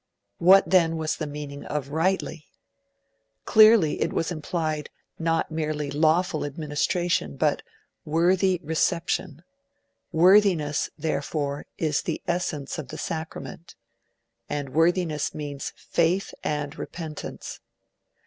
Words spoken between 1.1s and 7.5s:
the meaning of 'rightly'? Clearly it implied not merely lawful administration,